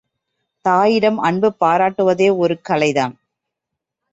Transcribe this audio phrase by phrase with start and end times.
[0.65, 3.13] தாயிடம் அன்பு பாராட்டுவதே ஒரு கலை தான்.